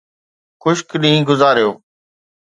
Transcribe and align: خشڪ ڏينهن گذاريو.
خشڪ 0.61 0.87
ڏينهن 1.01 1.27
گذاريو. 1.29 1.69